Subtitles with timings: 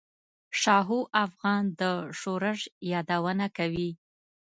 [0.61, 1.81] شاهو افغان د
[2.19, 2.59] شورش
[2.91, 3.91] یادونه کوي.